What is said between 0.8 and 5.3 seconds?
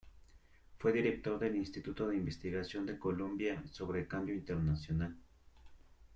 director del Instituto de Investigación de Columbia sobre Cambio Internacional.